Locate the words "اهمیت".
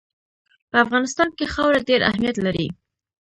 2.09-2.37